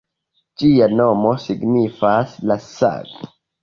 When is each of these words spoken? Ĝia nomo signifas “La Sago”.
Ĝia 0.61 0.87
nomo 0.95 1.35
signifas 1.45 2.37
“La 2.53 2.63
Sago”. 2.75 3.35